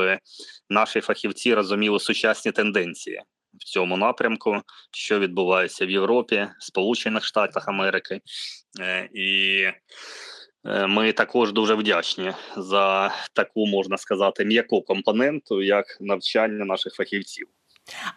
наші 0.68 1.00
фахівці 1.00 1.54
розуміли 1.54 2.00
сучасні 2.00 2.52
тенденції 2.52 3.22
в 3.54 3.64
цьому 3.64 3.96
напрямку, 3.96 4.62
що 4.92 5.18
відбувається 5.18 5.86
в 5.86 5.90
Європі, 5.90 6.48
Сполучених 6.58 7.24
Штатах 7.24 7.68
Америки 7.68 8.20
і. 9.14 9.66
Е, 10.66 10.86
ми 10.86 11.12
також 11.12 11.52
дуже 11.52 11.74
вдячні 11.74 12.32
за 12.56 13.14
таку 13.32 13.66
можна 13.66 13.98
сказати 13.98 14.44
м'яку 14.44 14.82
компоненту, 14.82 15.62
як 15.62 15.86
навчання 16.00 16.64
наших 16.64 16.94
фахівців. 16.94 17.46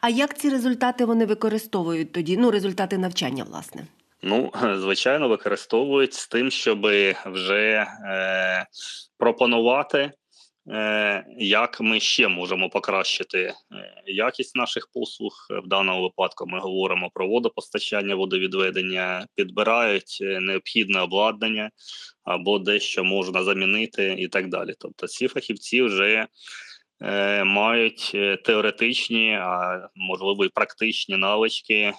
А 0.01 0.09
як 0.09 0.38
ці 0.38 0.50
результати 0.50 1.05
вони 1.05 1.25
використовують 1.25 2.12
тоді? 2.12 2.38
Ну, 2.38 2.51
результати 2.51 2.97
навчання, 2.97 3.43
власне. 3.43 3.88
Ну, 4.21 4.51
звичайно, 4.77 5.27
використовують 5.27 6.13
з 6.13 6.27
тим, 6.27 6.51
щоб 6.51 6.81
вже 7.25 7.88
е, 8.05 8.65
пропонувати 9.17 10.12
як 11.38 11.82
ми 11.82 12.00
ще 12.00 12.27
можемо 12.27 12.70
покращити 12.70 13.39
е, 13.39 13.53
якість 14.05 14.55
наших 14.55 14.88
послуг. 14.93 15.48
В 15.63 15.67
даному 15.67 16.01
випадку 16.01 16.48
ми 16.48 16.60
говоримо 16.60 17.10
про 17.13 17.27
водопостачання, 17.27 18.15
водовідведення, 18.15 19.27
підбирають 19.36 20.17
е, 20.22 20.39
необхідне 20.39 21.01
обладнання 21.01 21.70
або 22.24 22.60
дещо 22.60 23.03
можна 23.03 23.43
замінити 23.43 24.15
і 24.20 24.27
так 24.27 24.50
далі. 24.50 24.74
Тобто, 24.79 25.08
ці 25.08 25.27
фахівці 25.27 25.82
вже 25.82 26.27
мають 27.46 28.12
теоретичні, 28.43 29.34
а 29.41 29.82
можливо 29.96 30.46
і 30.46 30.50
практичні 30.50 31.17
навички, 31.17 31.93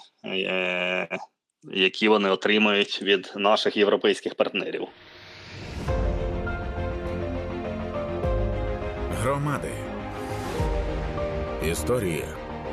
які 1.73 2.07
вони 2.07 2.29
отримують 2.29 3.01
від 3.01 3.33
наших 3.35 3.77
європейських 3.77 4.35
партнерів. 4.35 4.87
Громади. 9.25 9.71
Історії 11.71 12.23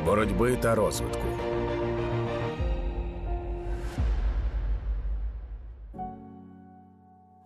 боротьби 0.06 0.56
та 0.56 0.74
розвитку. 0.74 1.26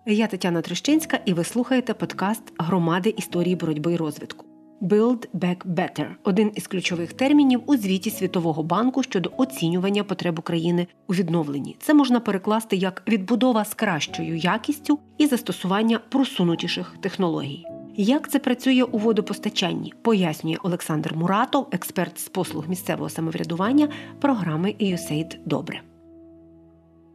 Я 0.07 0.27
Тетяна 0.27 0.63
Трещинська, 0.63 1.19
і 1.25 1.33
ви 1.33 1.45
слухаєте 1.45 1.95
подкаст 1.95 2.43
Громади 2.59 3.15
історії 3.17 3.57
боротьби 3.57 3.93
і 3.93 3.97
розвитку. 3.97 4.47
Build 4.83 5.29
Back 5.35 5.67
Better– 5.67 6.07
один 6.25 6.53
із 6.55 6.67
ключових 6.67 7.13
термінів 7.13 7.63
у 7.67 7.77
звіті 7.77 8.11
Світового 8.11 8.63
банку 8.63 9.03
щодо 9.03 9.31
оцінювання 9.37 10.05
потреб 10.05 10.39
України 10.39 10.87
у 11.09 11.15
відновленні. 11.15 11.77
Це 11.81 11.95
можна 11.95 12.21
перекласти 12.21 12.77
як 12.77 13.03
відбудова 13.09 13.65
з 13.65 13.75
кращою 13.75 14.37
якістю 14.37 14.99
і 15.19 15.27
застосування 15.27 16.01
просунутіших 16.09 16.95
технологій. 17.01 17.76
Як 17.99 18.31
це 18.31 18.39
працює 18.39 18.83
у 18.83 18.99
водопостачанні, 18.99 19.93
пояснює 20.03 20.57
Олександр 20.63 21.15
Муратов, 21.15 21.69
експерт 21.73 22.19
з 22.19 22.29
послуг 22.29 22.69
місцевого 22.69 23.09
самоврядування 23.09 23.89
програми 24.21 24.75
«USAID 24.81 25.37
Добре. 25.45 25.81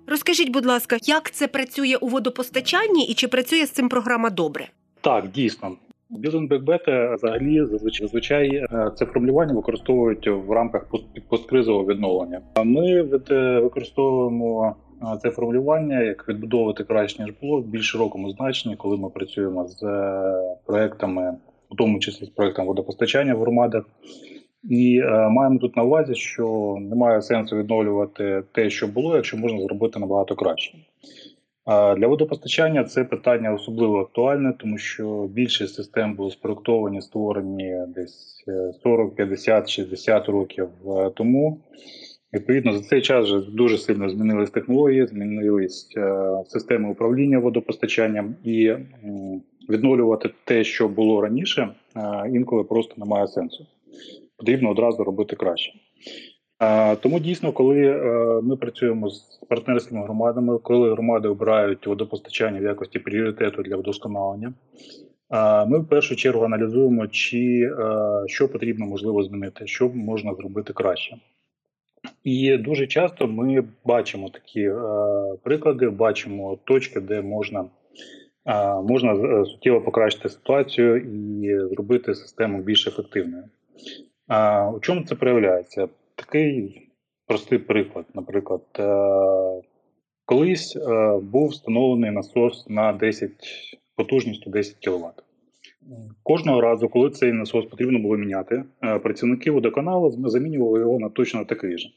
Розкажіть, 0.07 0.51
будь 0.51 0.65
ласка, 0.65 0.97
як 1.03 1.31
це 1.31 1.47
працює 1.47 1.95
у 2.01 2.07
водопостачанні 2.07 3.05
і 3.05 3.13
чи 3.13 3.27
працює 3.27 3.65
з 3.65 3.71
цим 3.71 3.89
програма 3.89 4.29
добре? 4.29 4.67
Так, 5.01 5.31
дійсно. 5.31 5.71
Building 6.11 7.15
взагалі 7.15 7.65
зазвичай 8.01 8.55
е, 8.55 8.91
це 8.95 9.05
формулювання 9.05 9.53
використовують 9.53 10.27
в 10.27 10.51
рамках 10.51 10.85
посткризового 11.29 11.85
відновлення. 11.85 12.41
А 12.53 12.63
Ми 12.63 13.01
використовуємо 13.61 14.75
це 15.21 15.29
формулювання, 15.29 16.01
як 16.01 16.29
відбудовувати 16.29 16.83
краще 16.83 17.23
ніж 17.23 17.33
було 17.41 17.61
в 17.61 17.65
більш 17.65 17.91
широкому 17.91 18.29
значенні, 18.29 18.75
коли 18.75 18.97
ми 18.97 19.09
працюємо 19.09 19.67
з 19.67 19.83
е, 19.83 20.57
проектами, 20.65 21.37
у 21.69 21.75
тому 21.75 21.99
числі 21.99 22.25
з 22.25 22.29
проектом 22.29 22.65
водопостачання 22.65 23.35
в 23.35 23.39
громадах. 23.39 23.85
І 24.63 25.01
е, 25.03 25.29
маємо 25.29 25.59
тут 25.59 25.77
на 25.77 25.83
увазі, 25.83 26.15
що 26.15 26.77
немає 26.81 27.21
сенсу 27.21 27.57
відновлювати 27.57 28.43
те, 28.51 28.69
що 28.69 28.87
було, 28.87 29.15
якщо 29.15 29.37
можна 29.37 29.61
зробити 29.61 29.99
набагато 29.99 30.35
краще. 30.35 30.77
А 31.65 31.95
для 31.95 32.07
водопостачання 32.07 32.83
це 32.83 33.03
питання 33.03 33.53
особливо 33.53 33.99
актуальне, 33.99 34.53
тому 34.59 34.77
що 34.77 35.27
більшість 35.33 35.75
систем 35.75 36.15
були 36.15 36.31
спроектовані, 36.31 37.01
створені 37.01 37.75
десь 37.87 38.43
40, 38.83 39.15
50, 39.15 39.69
60 39.69 40.29
років 40.29 40.69
е, 40.87 41.09
тому. 41.09 41.61
Відповідно, 42.33 42.73
за 42.73 42.83
цей 42.83 43.01
час 43.01 43.25
вже 43.25 43.41
дуже 43.51 43.77
сильно 43.77 44.09
змінились 44.09 44.49
технології, 44.49 45.07
змінились 45.07 45.93
е, 45.97 46.23
системи 46.45 46.91
управління 46.91 47.39
водопостачанням 47.39 48.35
і 48.43 48.73
відновлювати 49.69 50.29
те, 50.43 50.63
що 50.63 50.87
було 50.87 51.21
раніше, 51.21 51.69
е, 51.95 52.29
інколи 52.33 52.63
просто 52.63 52.93
немає 52.97 53.27
сенсу. 53.27 53.67
Потрібно 54.37 54.69
одразу 54.69 55.03
робити 55.03 55.35
краще. 55.35 55.71
Тому 56.99 57.19
дійсно, 57.19 57.51
коли 57.51 57.81
е, 57.85 58.41
ми 58.43 58.57
працюємо 58.57 59.09
з 59.09 59.39
партнерськими 59.49 60.03
громадами, 60.03 60.57
коли 60.57 60.91
громади 60.91 61.27
обирають 61.27 61.87
водопостачання 61.87 62.59
в 62.59 62.63
якості 62.63 62.99
пріоритету 62.99 63.63
для 63.63 63.75
вдосконалення, 63.75 64.53
ми 65.67 65.79
в 65.79 65.87
першу 65.87 66.15
чергу 66.15 66.45
аналізуємо, 66.45 67.07
чи 67.07 67.61
е, 67.61 68.23
що 68.25 68.49
потрібно 68.49 68.85
можливо 68.85 69.23
змінити, 69.23 69.67
що 69.67 69.89
можна 69.89 70.35
зробити 70.35 70.73
краще. 70.73 71.15
І 72.23 72.57
дуже 72.57 72.87
часто 72.87 73.27
ми 73.27 73.63
бачимо 73.85 74.29
такі 74.29 74.61
е, 74.61 74.75
приклади, 75.43 75.89
бачимо 75.89 76.59
точки, 76.63 76.99
де 76.99 77.21
можна 77.21 77.65
можна 78.83 79.45
суттєво 79.45 79.81
покращити 79.81 80.29
ситуацію 80.29 80.97
і 80.97 81.69
зробити 81.69 82.15
систему 82.15 82.61
більш 82.61 82.87
ефективною. 82.87 83.43
У 84.75 84.79
чому 84.79 85.03
це 85.03 85.15
проявляється? 85.15 85.87
Такий 86.15 86.87
простий 87.31 87.57
приклад. 87.57 88.05
Наприклад, 88.13 88.61
е, 88.79 89.61
колись 90.25 90.75
е, 90.75 91.17
був 91.23 91.47
встановлений 91.47 92.11
насос 92.11 92.69
на 92.69 92.93
10 92.93 93.31
потужністю 93.95 94.49
10 94.49 94.75
кВт. 94.85 95.23
Кожного 96.23 96.61
разу, 96.61 96.89
коли 96.89 97.09
цей 97.09 97.31
насос 97.31 97.65
потрібно 97.65 97.99
було 97.99 98.17
міняти, 98.17 98.63
е, 98.83 98.99
працівники 98.99 99.51
водоканалу 99.51 100.29
замінювали 100.29 100.79
його 100.79 100.99
на 100.99 101.09
точно 101.09 101.45
такий 101.45 101.77
же. 101.77 101.89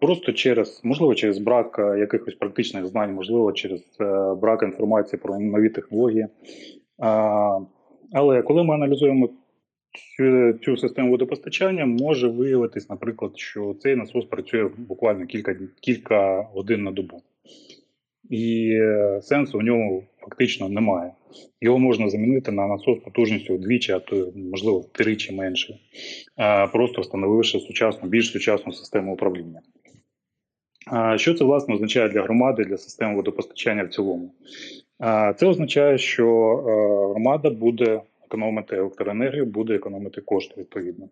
Просто 0.00 0.32
через, 0.32 0.80
можливо, 0.84 1.14
через 1.14 1.38
брак 1.38 1.78
якихось 1.98 2.34
практичних 2.34 2.86
знань, 2.86 3.14
можливо, 3.14 3.52
через 3.52 3.82
брак 4.40 4.62
інформації 4.62 5.20
про 5.22 5.38
нові 5.38 5.68
технології. 5.68 6.26
Але 8.12 8.42
коли 8.42 8.64
ми 8.64 8.74
аналізуємо 8.74 9.28
цю, 10.16 10.52
цю 10.52 10.76
систему 10.76 11.10
водопостачання 11.10 11.86
може 11.86 12.28
виявитись, 12.28 12.90
наприклад, 12.90 13.32
що 13.34 13.74
цей 13.80 13.96
насос 13.96 14.24
працює 14.24 14.70
буквально 14.76 15.26
кілька 15.26 15.56
кілька 15.80 16.42
годин 16.42 16.82
на 16.82 16.90
добу, 16.90 17.22
і 18.30 18.70
е, 18.72 19.20
сенсу 19.22 19.58
в 19.58 19.62
ньому 19.62 20.04
фактично 20.20 20.68
немає. 20.68 21.12
Його 21.60 21.78
можна 21.78 22.08
замінити 22.10 22.52
на 22.52 22.66
насос 22.66 22.98
потужністю 23.04 23.54
вдвічі, 23.54 23.92
а 23.92 23.98
то 23.98 24.32
можливо 24.36 24.78
втричі 24.78 25.34
менше, 25.34 25.78
просто 26.72 27.00
встановивши 27.00 27.60
сучасну, 27.60 28.08
більш 28.08 28.32
сучасну 28.32 28.72
систему 28.72 29.14
управління. 29.14 29.60
Що 31.16 31.34
це 31.34 31.44
власне 31.44 31.74
означає 31.74 32.08
для 32.08 32.22
громади, 32.22 32.64
для 32.64 32.76
системи 32.76 33.14
водопостачання 33.14 33.84
в 33.84 33.88
цілому? 33.88 34.34
Це 35.36 35.46
означає, 35.46 35.98
що 35.98 36.26
е, 36.28 37.10
громада 37.10 37.50
буде 37.50 38.00
економити 38.26 38.76
електроенергію, 38.76 39.46
буде 39.46 39.74
економити 39.74 40.20
кошти 40.20 40.54
відповідно. 40.58 41.08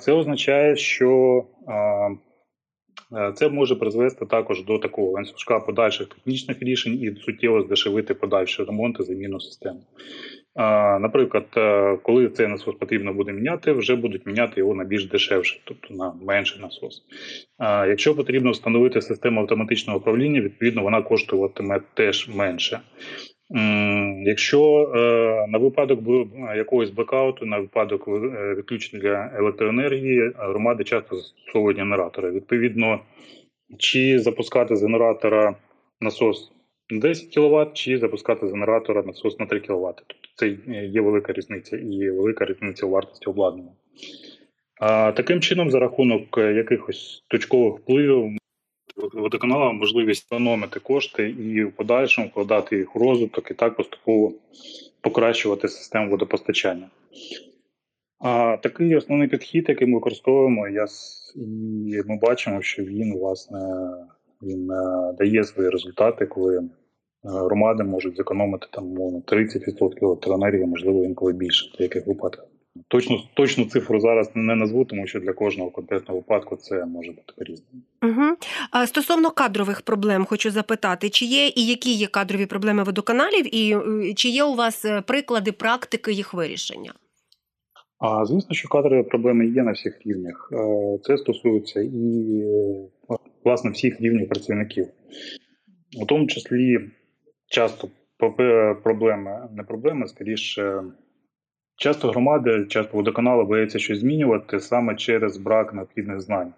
Це 0.00 0.12
означає, 0.12 0.76
що 0.76 1.44
це 3.34 3.48
може 3.48 3.74
призвести 3.76 4.26
також 4.26 4.64
до 4.64 4.78
такого 4.78 5.10
ланцюжка 5.10 5.60
подальших 5.60 6.06
технічних 6.08 6.62
рішень 6.62 6.94
і 7.02 7.20
суттєво 7.20 7.62
здешевити 7.62 8.14
подальші 8.14 8.62
ремонти 8.62 9.02
заміну 9.02 9.40
системи. 9.40 9.80
Наприклад, 11.00 11.46
е, 11.56 11.96
коли 12.02 12.28
цей 12.28 12.46
насос 12.46 12.74
потрібно 12.74 13.12
буде 13.12 13.32
міняти, 13.32 13.72
вже 13.72 13.96
будуть 13.96 14.26
міняти 14.26 14.60
його 14.60 14.74
на 14.74 14.84
більш 14.84 15.04
дешевше, 15.06 15.60
тобто 15.64 15.94
на 15.94 16.12
менший 16.22 16.62
насос. 16.62 17.02
Якщо 17.88 18.14
потрібно 18.14 18.50
встановити 18.50 19.02
систему 19.02 19.40
автоматичного 19.40 19.98
управління, 19.98 20.40
відповідно 20.40 20.82
вона 20.82 21.02
коштуватиме 21.02 21.80
теж 21.94 22.28
менше. 22.28 22.80
Якщо 24.24 24.92
е, 24.94 25.46
на 25.48 25.58
випадок 25.58 26.00
якогось 26.56 26.90
блекауту, 26.90 27.46
на 27.46 27.58
випадок 27.58 28.08
е, 28.08 28.54
відключення 28.54 29.30
електроенергії, 29.38 30.32
громади 30.38 30.84
часто 30.84 31.16
застосовують 31.16 31.78
генератори. 31.78 32.30
Відповідно, 32.30 33.00
чи 33.78 34.18
запускати 34.18 34.76
з 34.76 34.82
генератора 34.82 35.54
насос 36.00 36.52
на 36.90 36.98
10 37.00 37.34
кВт, 37.34 37.74
чи 37.74 37.98
запускати 37.98 38.48
з 38.48 38.52
генератора 38.52 39.02
насос 39.02 39.38
на 39.38 39.46
3 39.46 39.60
кВт. 39.60 39.96
Тобто 40.06 40.28
це 40.34 40.48
є 40.86 41.00
велика 41.00 41.32
різниця 41.32 41.76
і 41.76 42.10
велика 42.10 42.44
різниця 42.44 42.86
у 42.86 42.90
вартості 42.90 43.30
обладнання. 43.30 43.72
Таким 45.16 45.40
чином, 45.40 45.70
за 45.70 45.78
рахунок 45.78 46.38
якихось 46.38 47.24
точкових 47.28 47.80
впливів, 47.80 48.39
водоканалам 49.12 49.76
можливість 49.76 50.32
економити 50.32 50.80
кошти 50.80 51.30
і 51.30 51.64
в 51.64 51.72
подальшому 51.72 52.28
вкладати 52.28 52.76
їх 52.76 52.96
у 52.96 52.98
розвиток 52.98 53.50
і 53.50 53.54
так 53.54 53.76
поступово 53.76 54.32
покращувати 55.00 55.68
систему 55.68 56.10
водопостачання. 56.10 56.90
А 58.18 58.56
такий 58.62 58.96
основний 58.96 59.28
підхід, 59.28 59.68
який 59.68 59.86
ми 59.86 59.94
використовуємо, 59.94 60.68
я, 60.68 60.86
і 61.86 62.02
ми 62.06 62.18
бачимо, 62.22 62.62
що 62.62 62.82
він 62.82 63.18
власне 63.18 63.58
він 64.42 64.70
е, 64.70 65.12
дає 65.18 65.44
свої 65.44 65.70
результати, 65.70 66.26
коли 66.26 66.56
е, 66.56 66.68
громади 67.24 67.84
можуть 67.84 68.16
зекономити 68.16 68.66
там 68.72 68.96
30% 68.96 70.04
електроенергії, 70.04 70.66
можливо, 70.66 71.04
інколи 71.04 71.32
більше 71.32 71.70
в 71.74 71.78
деяких 71.78 72.06
випадках. 72.06 72.46
Точну 72.88 73.18
точну 73.34 73.64
цифру 73.64 74.00
зараз 74.00 74.30
не 74.34 74.54
назву, 74.54 74.84
тому 74.84 75.06
що 75.06 75.20
для 75.20 75.32
кожного 75.32 75.70
конкретного 75.70 76.20
випадку 76.20 76.56
це 76.56 76.86
може 76.86 77.12
бути 77.12 77.32
по-різному. 77.36 77.82
Угу. 78.02 78.36
А 78.70 78.86
Стосовно 78.86 79.30
кадрових 79.30 79.82
проблем, 79.82 80.24
хочу 80.24 80.50
запитати, 80.50 81.10
чи 81.10 81.24
є 81.24 81.46
і 81.56 81.66
які 81.66 81.94
є 81.94 82.06
кадрові 82.06 82.46
проблеми 82.46 82.82
водоканалів, 82.82 83.54
і 83.54 83.76
е, 83.76 84.14
чи 84.14 84.28
є 84.28 84.44
у 84.44 84.54
вас 84.54 84.84
е, 84.84 85.00
приклади 85.00 85.52
практики 85.52 86.12
їх 86.12 86.34
вирішення? 86.34 86.92
А 87.98 88.24
звісно, 88.24 88.54
що 88.54 88.68
кадрові 88.68 89.02
проблеми 89.02 89.46
є 89.46 89.62
на 89.62 89.72
всіх 89.72 90.06
рівнях. 90.06 90.50
Е, 90.52 90.98
це 91.02 91.18
стосується 91.18 91.80
і 91.80 92.44
власне 93.44 93.70
всіх 93.70 94.00
рівнів 94.00 94.28
працівників, 94.28 94.86
у 96.02 96.06
тому 96.06 96.26
числі 96.26 96.78
часто 97.48 97.88
проблеми, 98.82 99.48
не 99.56 99.62
проблеми, 99.62 100.08
скоріше. 100.08 100.82
Часто 101.82 102.08
громади, 102.08 102.66
часто 102.68 102.96
водоканали 102.96 103.44
бояться 103.44 103.78
щось 103.78 103.98
змінювати 103.98 104.60
саме 104.60 104.94
через 104.94 105.36
брак 105.36 105.74
необхідних 105.74 106.20
знань, 106.20 106.52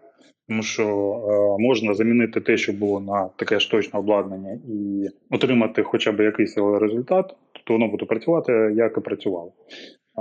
тому 0.49 0.63
що 0.63 0.83
е, 0.85 1.63
можна 1.63 1.95
замінити 1.95 2.41
те, 2.41 2.57
що 2.57 2.73
було 2.73 3.01
на 3.01 3.29
таке 3.37 3.61
ж 3.61 3.71
точне 3.71 3.99
обладнання, 3.99 4.59
і 4.69 5.09
отримати 5.31 5.83
хоча 5.83 6.13
б 6.13 6.21
якийсь 6.21 6.59
результат, 6.59 7.37
то 7.65 7.73
воно 7.73 7.89
буде 7.89 8.05
працювати, 8.05 8.53
як 8.77 8.99
і 8.99 9.01
працювало. 9.01 9.53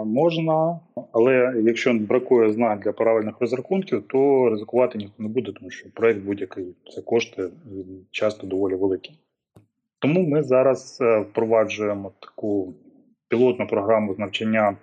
Можна, 0.06 0.80
але 1.12 1.54
якщо 1.64 1.94
бракує 1.94 2.52
знань 2.52 2.80
для 2.80 2.92
правильних 2.92 3.36
розрахунків, 3.40 4.04
то 4.08 4.50
ризикувати 4.50 4.98
ніхто 4.98 5.24
не 5.24 5.30
буде, 5.30 5.52
тому 5.60 5.72
що 5.72 5.90
проект 5.94 6.20
будь-який 6.20 6.76
це 6.96 7.02
кошти 7.02 7.50
часто 8.12 8.48
доволі 8.48 8.76
великі. 8.76 9.12
Тому 10.00 10.28
ми 10.28 10.44
зараз 10.44 10.98
е, 11.02 11.20
впроваджуємо 11.20 12.12
таку 12.20 12.74
пілотну 13.30 13.68
програму 13.68 14.14
з 14.14 14.20
навчання 14.20 14.78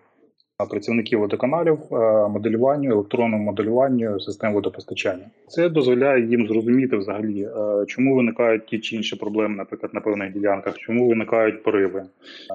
працівників 0.66 1.20
водоканалів 1.20 1.78
е, 1.92 1.96
моделюванню, 2.28 2.90
електронному 2.90 3.44
моделюванню 3.44 4.20
систем 4.20 4.52
водопостачання. 4.52 5.30
Це 5.48 5.68
дозволяє 5.68 6.26
їм 6.26 6.46
зрозуміти 6.46 6.96
взагалі, 6.96 7.42
е, 7.42 7.86
чому 7.86 8.16
виникають 8.16 8.66
ті 8.66 8.78
чи 8.78 8.96
інші 8.96 9.16
проблеми, 9.16 9.56
наприклад, 9.56 9.94
на 9.94 10.00
певних 10.00 10.32
ділянках, 10.32 10.78
чому 10.78 11.08
виникають 11.08 11.62
пориви. 11.62 12.04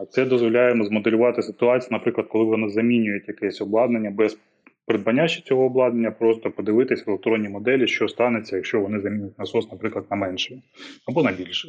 Це 0.10 0.26
дозволяє 0.26 0.86
змоделювати 0.86 1.42
ситуацію, 1.42 1.90
наприклад, 1.92 2.28
коли 2.28 2.46
вони 2.46 2.70
замінюють 2.70 3.28
якесь 3.28 3.62
обладнання 3.62 4.12
без. 4.12 4.38
Придбання 4.86 5.28
ще 5.28 5.44
цього 5.44 5.66
обладнання, 5.66 6.12
просто 6.12 6.52
подивитись 6.52 7.08
в 7.08 7.10
електронній 7.10 7.50
моделі, 7.50 7.88
що 7.88 8.08
станеться, 8.08 8.56
якщо 8.56 8.82
вони 8.82 9.00
замінять 9.00 9.40
насос, 9.40 9.72
наприклад, 9.72 10.06
на 10.12 10.18
менше 10.18 10.62
або 11.08 11.24
на 11.24 11.32
більше. 11.32 11.68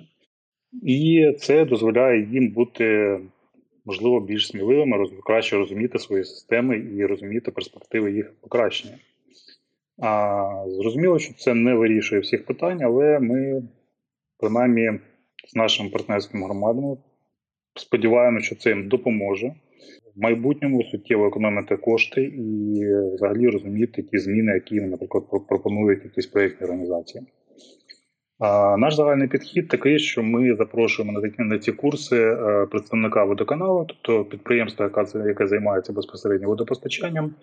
І 0.82 1.32
це 1.38 1.64
дозволяє 1.64 2.28
їм 2.32 2.48
бути 2.48 3.18
можливо, 3.84 4.20
більш 4.20 4.48
сміливими, 4.48 5.06
краще 5.26 5.56
розуміти 5.56 5.98
свої 5.98 6.24
системи 6.24 6.78
і 6.78 7.06
розуміти 7.06 7.50
перспективи 7.50 8.12
їх 8.12 8.32
покращення. 8.40 8.98
А, 9.98 10.64
Зрозуміло, 10.68 11.18
що 11.18 11.34
це 11.34 11.54
не 11.54 11.74
вирішує 11.74 12.20
всіх 12.20 12.46
питань, 12.46 12.82
але 12.82 13.20
ми, 13.20 13.62
принаймні, 14.38 14.90
з 15.48 15.56
нашими 15.56 15.90
партнерськими 15.90 16.46
громадами 16.46 16.96
сподіваємося, 17.74 18.46
що 18.46 18.56
це 18.56 18.70
їм 18.70 18.88
допоможе 18.88 19.54
в 20.16 20.20
майбутньому 20.20 20.82
суттєво 20.82 21.26
економити 21.26 21.76
кошти 21.76 22.22
і 22.22 22.80
взагалі 23.14 23.48
розуміти 23.48 24.02
ті 24.02 24.18
зміни, 24.18 24.52
які, 24.52 24.80
наприклад, 24.80 25.24
пропонують 25.48 26.04
якісь 26.04 26.26
проєктні 26.26 26.64
організації. 26.64 27.24
Наш 28.78 28.94
загальний 28.94 29.28
підхід 29.28 29.68
такий, 29.68 29.98
що 29.98 30.22
ми 30.22 30.54
запрошуємо 30.54 31.20
на 31.38 31.58
ці 31.58 31.72
курси 31.72 32.16
е, 32.16 32.66
представника 32.66 33.24
водоканалу, 33.24 33.86
тобто 33.88 34.24
підприємства, 34.24 34.90
яке, 34.96 35.28
яке 35.28 35.46
займається 35.46 35.92
безпосередньо 35.92 36.48
водопостачанням, 36.48 37.34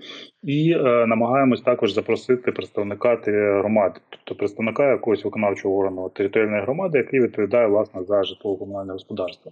і 0.44 0.72
е, 0.72 1.06
намагаємось 1.08 1.62
також 1.62 1.94
запросити 1.94 2.52
представника 2.52 3.20
громади, 3.26 4.00
тобто 4.10 4.36
представника 4.36 4.92
якогось 4.92 5.26
виконавчого 5.26 5.78
органу 5.78 6.10
територіальної 6.10 6.62
громади, 6.62 6.98
який 6.98 7.22
відповідає 7.22 7.68
власне 7.68 8.04
за 8.04 8.24
житлово-комунальне 8.24 8.94
господарство. 8.94 9.52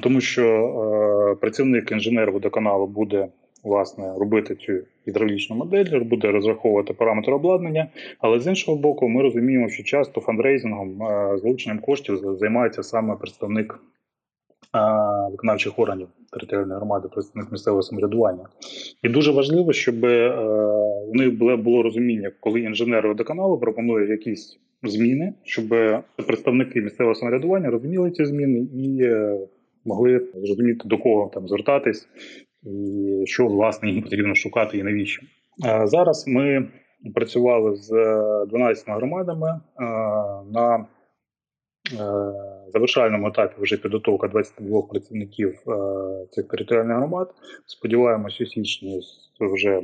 Тому 0.00 0.20
що 0.20 0.44
е, 0.44 1.40
працівник 1.40 1.92
інженер 1.92 2.32
водоканалу 2.32 2.86
буде 2.86 3.28
власне 3.62 4.14
робити 4.18 4.54
цю 4.54 4.72
гідравлічну 5.08 5.56
модель, 5.56 6.00
буде 6.00 6.30
розраховувати 6.30 6.94
параметри 6.94 7.34
обладнання. 7.34 7.88
Але 8.20 8.40
з 8.40 8.46
іншого 8.46 8.76
боку, 8.76 9.08
ми 9.08 9.22
розуміємо, 9.22 9.68
що 9.68 9.82
часто 9.82 10.20
фандрейзингом, 10.20 11.02
е, 11.02 11.38
залученням 11.38 11.78
коштів 11.78 12.36
займається 12.38 12.82
саме 12.82 13.16
представник 13.16 13.80
виконавчих 15.30 15.78
органів 15.78 16.08
територіальної 16.32 16.76
громади, 16.76 17.08
представник 17.08 17.52
місцевого 17.52 17.82
самоврядування. 17.82 18.46
І 19.02 19.08
дуже 19.08 19.32
важливо, 19.32 19.72
щоб 19.72 20.04
е, 20.04 20.36
у 21.08 21.14
них 21.14 21.34
було, 21.62 21.82
розуміння, 21.82 22.30
коли 22.40 22.60
інженери 22.60 23.08
водоканалу 23.08 23.58
пропонують 23.58 24.10
якісь 24.10 24.58
зміни, 24.82 25.34
щоб 25.42 25.64
представники 26.26 26.80
місцевого 26.80 27.14
самоврядування 27.14 27.70
розуміли 27.70 28.10
ці 28.10 28.24
зміни 28.24 28.66
і 28.74 29.02
е, 29.02 29.38
могли 29.84 30.26
зрозуміти 30.34 30.88
до 30.88 30.98
кого 30.98 31.30
там 31.34 31.48
звертатись, 31.48 32.08
і 32.62 33.26
що 33.26 33.46
власне 33.46 33.90
їм 33.90 34.02
потрібно 34.02 34.34
шукати 34.34 34.78
і 34.78 34.82
навіщо. 34.82 35.26
Зараз 35.84 36.24
ми 36.28 36.68
працювали 37.14 37.76
з 37.76 37.88
12 38.48 38.84
громадами 38.88 39.60
на 40.52 40.86
Е, 41.92 41.96
завершальному 42.72 43.28
етапі 43.28 43.54
вже 43.58 43.76
підготовка 43.76 44.28
22 44.28 44.82
працівників 44.82 45.48
е, 45.68 45.72
цих 46.30 46.48
територіальних 46.48 46.96
громад. 46.96 47.34
Сподіваємось, 47.66 48.40
у 48.40 48.46
січні 48.46 49.00
вже 49.40 49.80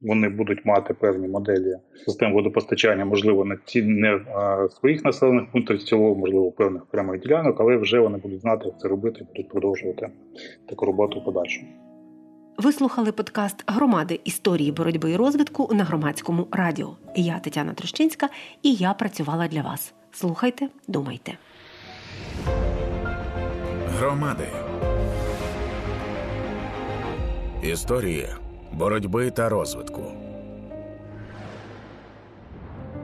вони 0.00 0.28
будуть 0.28 0.64
мати 0.64 0.94
певні 0.94 1.28
моделі 1.28 1.74
систем 2.06 2.32
водопостачання, 2.32 3.04
можливо, 3.04 3.44
на 3.44 3.58
ці 3.64 3.82
не 3.82 4.20
своїх 4.70 5.04
населених 5.04 5.52
пунктах 5.52 5.78
в 5.78 5.82
цілому, 5.82 6.14
можливо, 6.14 6.52
певних 6.52 6.82
окремих 6.82 7.20
ділянок, 7.20 7.60
але 7.60 7.76
вже 7.76 8.00
вони 8.00 8.18
будуть 8.18 8.40
знати, 8.40 8.64
як 8.66 8.80
це 8.80 8.88
робити 8.88 9.20
і 9.20 9.24
будуть 9.24 9.48
продовжувати 9.48 10.08
таку 10.68 10.86
роботу 10.86 11.20
в 11.20 11.24
подальшому. 11.24 11.91
Ви 12.56 12.72
слухали 12.72 13.12
подкаст 13.12 13.64
громади 13.66 14.20
історії 14.24 14.72
боротьби 14.72 15.12
і 15.12 15.16
розвитку 15.16 15.74
на 15.74 15.84
громадському 15.84 16.48
радіо. 16.52 16.96
Я 17.16 17.38
Тетяна 17.38 17.74
Трощинська 17.74 18.28
і 18.62 18.74
я 18.74 18.94
працювала 18.94 19.48
для 19.48 19.62
вас. 19.62 19.92
Слухайте, 20.12 20.68
думайте. 20.88 21.38
Громади. 23.98 24.48
Історії 27.62 28.28
боротьби 28.72 29.30
та 29.30 29.48
розвитку. 29.48 30.21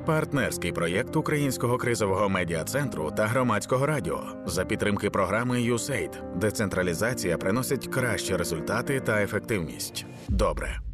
Партнерський 0.09 0.73
проєкт 0.73 1.17
Українського 1.17 1.79
кризового 1.79 2.29
медіа 2.29 2.65
центру 2.65 3.11
та 3.17 3.27
громадського 3.27 3.87
радіо 3.87 4.21
за 4.47 4.65
підтримки 4.65 5.11
програми 5.11 5.59
USAID. 5.59 6.39
Децентралізація 6.39 7.39
приносить 7.39 7.87
кращі 7.87 8.37
результати 8.37 9.01
та 9.01 9.23
ефективність. 9.23 10.07
Добре. 10.29 10.88